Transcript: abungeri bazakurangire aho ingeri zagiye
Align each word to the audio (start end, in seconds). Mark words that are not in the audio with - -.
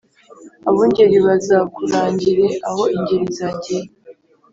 abungeri 0.69 1.17
bazakurangire 1.27 2.45
aho 2.69 2.83
ingeri 2.95 3.25
zagiye 3.37 3.83